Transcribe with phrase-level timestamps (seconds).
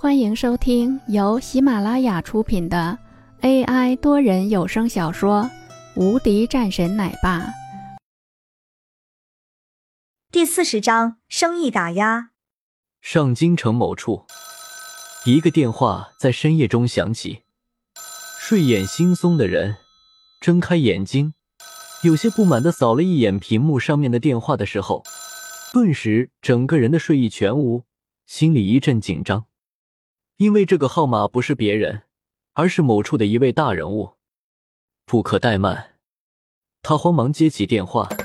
[0.00, 2.96] 欢迎收听由喜马拉雅出品的
[3.40, 5.50] AI 多人有声小说
[6.00, 7.40] 《无敌战神奶爸》
[10.30, 12.30] 第四十章：生意打压。
[13.00, 14.24] 上京城某处，
[15.24, 17.42] 一个电话在深夜中响起。
[18.38, 19.78] 睡眼惺忪的人
[20.40, 21.34] 睁开眼睛，
[22.04, 25.02] 有些不满的扫了一眼屏幕上面的电话的时候，
[25.72, 27.82] 顿时整个人的睡意全无，
[28.26, 29.46] 心里一阵紧张。
[30.38, 32.04] 因为这个号码不是别人，
[32.52, 34.18] 而是某处的一位大人物，
[35.04, 35.98] 不可怠慢。
[36.80, 38.22] 他慌忙接起电话：“李少，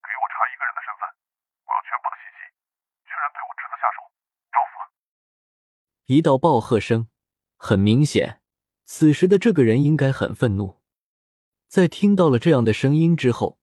[0.00, 1.04] 给我查一个人的身份，
[1.66, 2.48] 我要全部的信息。
[3.04, 4.00] 居然对我侄子下手，
[4.50, 4.88] 找死！”
[6.08, 7.08] 一道暴喝声，
[7.58, 8.40] 很明显，
[8.86, 10.78] 此时的这个人应该很愤怒。
[11.68, 13.58] 在听到了这样的声音之后，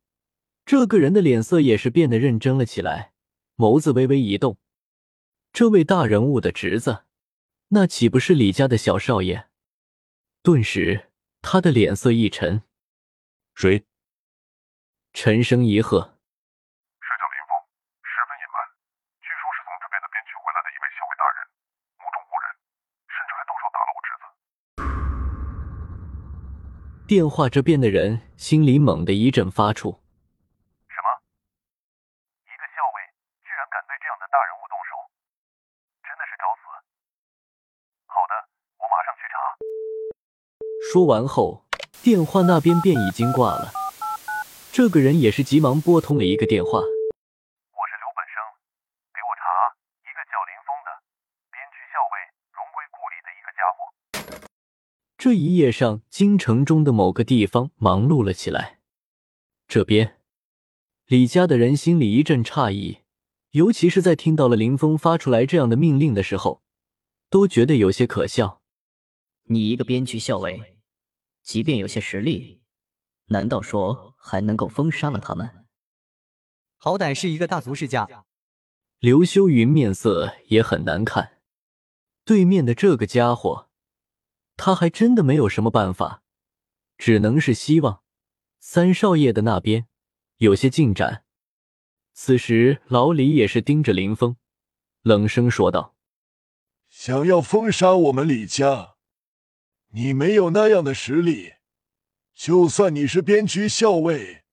[0.67, 3.13] 这个人的脸色也是变得认真了起来，
[3.57, 4.59] 眸子微微一动。
[5.55, 7.05] 这位大人物的侄子，
[7.69, 9.47] 那岂不是李家的小少爷？
[10.43, 11.09] 顿时，
[11.41, 12.61] 他的脸色一沉。
[13.55, 13.85] 谁？
[15.13, 16.19] 沉声一喝
[16.99, 17.55] ：“是叫林峰，
[18.03, 18.67] 十分隐瞒。
[19.23, 21.47] 据说是从这边的边区回来的一位校尉大人，
[22.03, 22.51] 目中无人，
[23.07, 24.27] 甚至还动手打了我侄子。”
[27.07, 30.03] 电话这边的人心里猛地一阵发怵。
[30.91, 31.07] 什么？
[32.43, 33.07] 一个校尉
[33.39, 34.99] 居然敢对这样的大人物动手？
[36.03, 36.61] 真的是找死！
[38.05, 38.33] 好的，
[38.77, 39.35] 我马上去查。
[40.95, 41.65] 说完后，
[42.01, 43.69] 电话那边便已经挂了。
[44.71, 48.39] 这个人也是急忙拨通了一个电话：“我是刘本生，
[49.11, 49.43] 给我查
[49.99, 50.89] 一个叫林峰的
[51.51, 52.15] 边区校尉，
[52.55, 54.39] 荣归故里的一个家伙。”
[55.19, 58.79] 这一夜上，京城中的某个地方忙碌了起来。
[59.67, 60.15] 这边，
[61.07, 62.99] 李家的人心里一阵诧异。
[63.51, 66.61] 尤其是在听到了林峰发出来这样的命令的时候，
[67.29, 68.61] 都觉得有些可笑。
[69.47, 70.74] 你一个边区校尉，
[71.45, 72.63] 即便有些实力，
[73.25, 75.67] 难道说还能够封杀了他们？
[76.75, 78.25] 好歹是一个大族世家。
[78.97, 81.39] 刘修云面色也很难看。
[82.23, 83.69] 对面的这个家伙，
[84.57, 86.23] 他还真的没有什么办法，
[86.97, 88.01] 只能是希望
[88.59, 89.87] 三少爷的那边
[90.37, 91.25] 有些进展。
[92.13, 94.37] 此时，老李也是盯着林峰，
[95.03, 95.95] 冷声说道
[96.89, 98.94] ：“想要封杀我们李家，
[99.95, 101.53] 你没有那样的实力。
[102.33, 104.43] 就算你是边区校尉，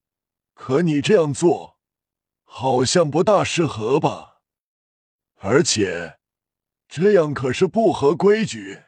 [0.54, 1.80] 可你这样做，
[2.44, 4.42] 好像不大适合吧？
[5.40, 6.20] 而且，
[6.86, 8.82] 这样可是不合规矩。”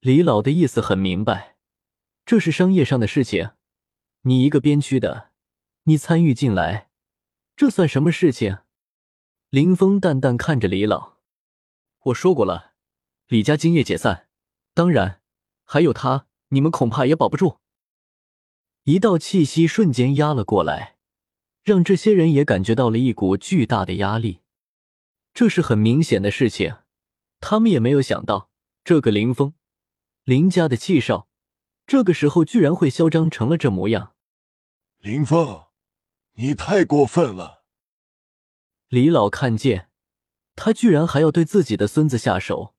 [0.00, 1.56] 李老的意思很明白，
[2.26, 3.52] 这是商业上的事情，
[4.22, 5.30] 你一个边区的，
[5.84, 6.90] 你参与进来。
[7.56, 8.58] 这算什么事情？
[9.48, 11.14] 林峰淡淡看着李老，
[12.00, 12.74] 我说过了，
[13.28, 14.28] 李家今夜解散。
[14.74, 15.22] 当然，
[15.64, 17.60] 还有他，你们恐怕也保不住。
[18.82, 20.98] 一道气息瞬间压了过来，
[21.62, 24.40] 让这些人也感觉到了一股巨大的压力。
[25.32, 26.76] 这是很明显的事情，
[27.40, 28.50] 他们也没有想到，
[28.84, 29.54] 这个林峰，
[30.24, 31.28] 林家的气少，
[31.86, 34.14] 这个时候居然会嚣张成了这模样。
[34.98, 35.64] 林峰。
[36.36, 37.62] 你太过分了！
[38.88, 39.88] 李老看见
[40.56, 42.74] 他居然还要对自己的孙子下手，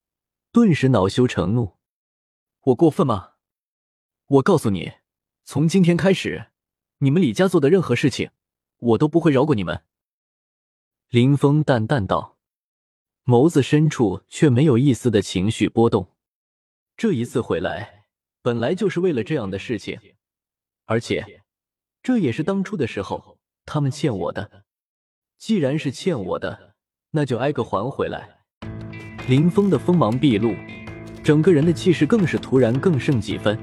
[0.51, 1.77] 顿时恼羞成怒。
[2.65, 3.33] 我过分吗？
[4.25, 4.93] 我告诉你，
[5.43, 6.47] 从今天开始，
[6.97, 8.31] 你们李家做的任何事情，
[8.77, 9.83] 我都不会饶过你们。
[11.09, 12.39] 林峰淡淡道，
[13.23, 16.15] 眸子深处却没有一丝的情绪波动。
[16.97, 18.07] 这一次回来，
[18.41, 19.99] 本来就是为了这样的事情，
[20.85, 21.43] 而且
[22.01, 23.37] 这也是当初的时候。
[23.67, 24.65] 他们欠我的，
[25.37, 26.75] 既然是欠我的，
[27.11, 28.39] 那就挨个还回来。
[29.27, 30.55] 林峰的锋芒毕露，
[31.25, 33.57] 整个人的气势更是突然更胜几分。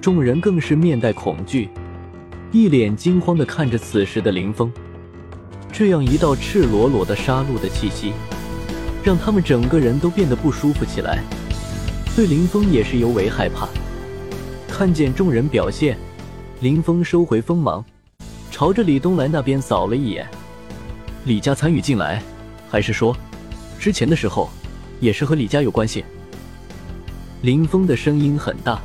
[0.00, 1.68] 众人更是面带恐惧，
[2.52, 4.72] 一脸惊慌的看着此时的林峰。
[5.72, 8.12] 这样一道赤裸裸的杀戮的气息，
[9.02, 11.24] 让他们整个人都变得不舒服起来，
[12.14, 13.68] 对林峰也是尤为害怕。
[14.68, 15.98] 看见众人表现，
[16.60, 17.84] 林峰收回锋芒。
[18.52, 20.24] 朝着李东来那边扫了一眼，
[21.24, 22.22] 李家参与进来，
[22.68, 23.16] 还是说
[23.76, 24.48] 之前的时候
[25.00, 26.04] 也是和李家有关系？
[27.42, 28.78] 林峰的声音很大，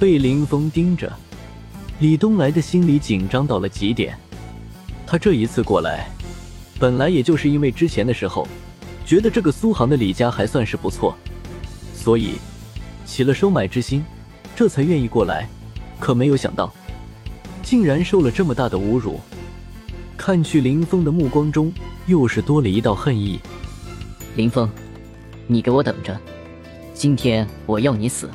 [0.00, 1.12] 被林峰盯着，
[2.00, 4.16] 李东来的心里紧张到了极点。
[5.06, 6.08] 他这一次过来，
[6.78, 8.48] 本来也就是因为之前的时候
[9.04, 11.14] 觉得这个苏杭的李家还算是不错，
[11.94, 12.36] 所以
[13.04, 14.02] 起了收买之心，
[14.56, 15.46] 这才愿意过来。
[16.00, 16.72] 可没有想到。
[17.62, 19.20] 竟然受了这么大的侮辱，
[20.16, 21.72] 看去林峰的目光中
[22.06, 23.38] 又是多了一道恨意。
[24.34, 24.68] 林峰，
[25.46, 26.18] 你给我等着，
[27.02, 28.30] 今天我要你死！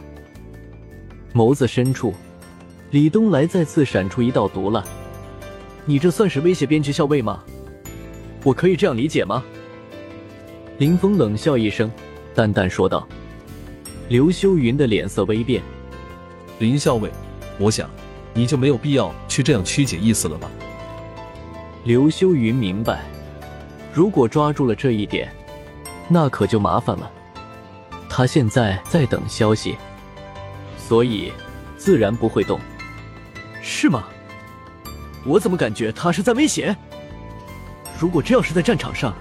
[1.34, 2.14] 眸子深处，
[2.92, 4.84] 李东来再次闪出一道毒辣。
[5.86, 7.42] 你这算是威胁边区校尉吗？
[8.44, 9.42] 我可以这样理解吗？
[10.80, 11.90] 林峰冷笑一声，
[12.36, 13.08] 淡淡说道。
[14.10, 15.64] 刘修云的脸色微变。
[16.60, 17.10] 林校尉，
[17.58, 17.90] 我想
[18.34, 20.52] 你就没有必要去这样曲解意思了吧？
[21.86, 23.06] 刘修云明白，
[23.94, 25.32] 如果抓住了这一点，
[26.10, 27.10] 那可就麻烦了。
[28.10, 29.76] 他现在在等消息，
[30.78, 31.32] 所以
[31.78, 32.60] 自然不会动。
[33.62, 34.06] 是吗？
[35.26, 36.76] 我怎么感觉他是在威胁？
[38.00, 39.14] 如果这要是在战场上，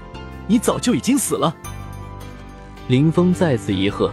[0.46, 1.54] 你早就已经死了。
[2.88, 4.12] 林峰再次一喝，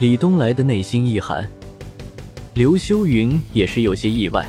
[0.00, 1.48] 李东来的内心一寒，
[2.54, 4.44] 刘修云也是有些意外。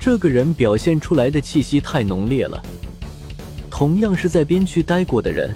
[0.00, 2.62] 这个人表现出来的气息太浓烈了。
[3.70, 5.52] 同样是在边区待过的人，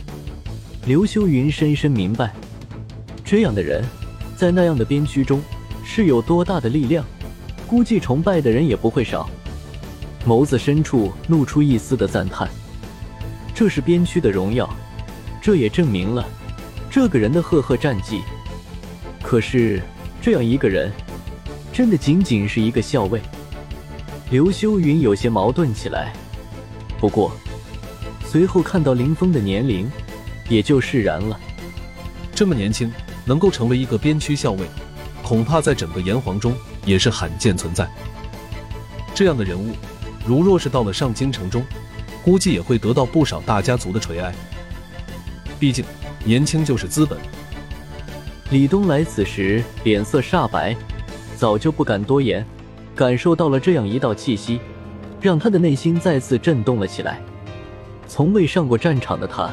[0.84, 2.34] 刘修云深深明白，
[3.30, 3.84] 这样的人
[4.34, 5.42] 在那样的边区中
[5.84, 7.04] 是有多大的力量，
[7.66, 9.28] 估计崇拜的人也不会少。
[10.26, 12.48] 眸子深处露出一丝的赞叹，
[13.54, 14.66] 这是边区的荣耀，
[15.42, 16.26] 这也证明了
[16.88, 18.22] 这个人的赫赫战绩。
[19.22, 19.82] 可是
[20.22, 20.90] 这样一个人，
[21.70, 23.20] 真的仅仅是一个校尉？
[24.30, 26.14] 刘修云有些矛盾起来，
[26.98, 27.30] 不过
[28.24, 29.86] 随后看到林峰的年龄，
[30.48, 31.38] 也就释然了。
[32.34, 32.90] 这么年轻，
[33.28, 34.66] 能够成为一个边区校尉，
[35.22, 36.54] 恐怕在整个炎黄中
[36.84, 37.86] 也是罕见存在。
[39.14, 39.74] 这样的人物。
[40.26, 41.64] 如若是到了上京城中，
[42.22, 44.34] 估计也会得到不少大家族的垂爱。
[45.58, 45.84] 毕竟
[46.22, 47.18] 年轻就是资本。
[48.50, 50.76] 李东来此时脸色煞白，
[51.36, 52.44] 早就不敢多言。
[52.94, 54.60] 感受到了这样一道气息，
[55.20, 57.20] 让他的内心再次震动了起来。
[58.06, 59.50] 从未上过战场的他，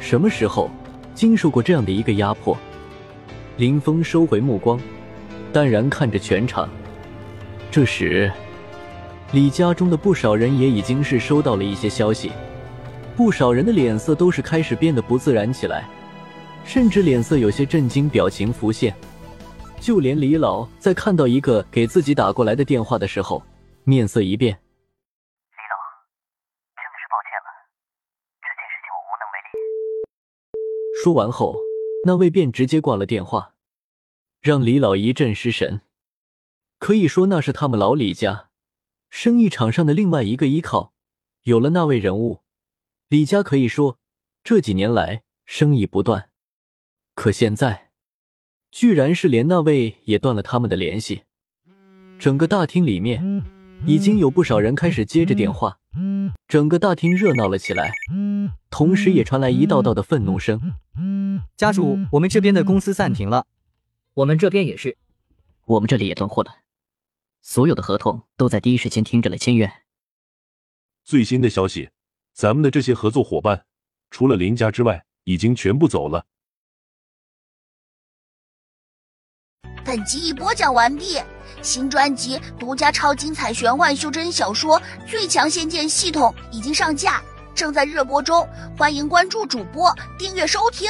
[0.00, 0.70] 什么时候
[1.14, 2.56] 经受过这样的一个压迫？
[3.60, 4.80] 林峰收回目光，
[5.52, 6.66] 淡然看着全场。
[7.70, 8.32] 这时。
[9.32, 12.32] 李家中的不少人也已经是收到了一些消息，
[13.14, 15.86] 不少人的脸色都是开始变得不自然起来，
[16.64, 18.96] 甚至脸色有些震惊，表情浮现。
[19.78, 23.42] 就连李老在看到一个给自己打过来的电话的时候，
[23.84, 24.54] 面色一变。
[24.54, 25.76] 李老，
[26.74, 27.48] 真的是抱歉了，
[28.40, 29.52] 这件事情我无能为力。
[31.04, 31.54] 说完后，
[32.04, 33.54] 那位便直接挂了电话，
[34.40, 35.82] 让李老一阵失神。
[36.78, 38.48] 可以说，那是他们老李家。
[39.10, 40.94] 生意场上的另外一个依靠，
[41.42, 42.40] 有了那位人物，
[43.08, 43.98] 李家可以说
[44.42, 46.30] 这几年来生意不断。
[47.14, 47.90] 可现在，
[48.70, 51.24] 居然是连那位也断了他们的联系。
[52.18, 53.44] 整个大厅里面
[53.84, 55.80] 已经有不少人开始接着电话，
[56.46, 57.92] 整个大厅热闹了起来，
[58.70, 60.74] 同时也传来一道道的愤怒声
[61.56, 63.46] ：“家主，我们这边的公司暂停了，
[64.14, 64.96] 我们这边也是，
[65.66, 66.58] 我们这里也断货了。”
[67.42, 69.70] 所有的合同都在第一时间停止了签约。
[71.04, 71.90] 最新的消息，
[72.34, 73.64] 咱们的这些合作伙伴，
[74.10, 76.26] 除了林家之外，已经全部走了。
[79.82, 81.18] 本集已播讲完毕，
[81.62, 87.22] 新专辑独家超精彩玄幻修真小说《最强仙剑系统》已经上架，
[87.54, 88.46] 正在热播中，
[88.76, 90.88] 欢迎关注主播，订阅收听。